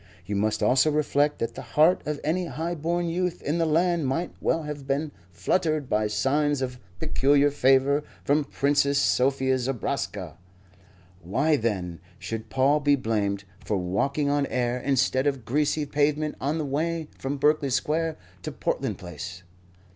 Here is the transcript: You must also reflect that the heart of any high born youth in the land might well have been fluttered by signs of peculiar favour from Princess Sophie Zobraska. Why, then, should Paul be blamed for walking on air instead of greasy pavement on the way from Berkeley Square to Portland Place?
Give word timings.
You 0.25 0.35
must 0.35 0.63
also 0.63 0.89
reflect 0.89 1.37
that 1.37 1.53
the 1.53 1.61
heart 1.61 2.01
of 2.07 2.19
any 2.23 2.47
high 2.47 2.73
born 2.73 3.07
youth 3.07 3.39
in 3.43 3.59
the 3.59 3.67
land 3.67 4.07
might 4.07 4.31
well 4.41 4.63
have 4.63 4.87
been 4.87 5.11
fluttered 5.31 5.87
by 5.87 6.07
signs 6.07 6.63
of 6.63 6.79
peculiar 6.97 7.51
favour 7.51 8.03
from 8.25 8.45
Princess 8.45 8.97
Sophie 8.97 9.55
Zobraska. 9.55 10.37
Why, 11.21 11.55
then, 11.55 11.99
should 12.17 12.49
Paul 12.49 12.79
be 12.79 12.95
blamed 12.95 13.43
for 13.63 13.77
walking 13.77 14.27
on 14.27 14.47
air 14.47 14.79
instead 14.79 15.27
of 15.27 15.45
greasy 15.45 15.85
pavement 15.85 16.33
on 16.41 16.57
the 16.57 16.65
way 16.65 17.07
from 17.19 17.37
Berkeley 17.37 17.69
Square 17.69 18.17
to 18.41 18.51
Portland 18.51 18.97
Place? 18.97 19.43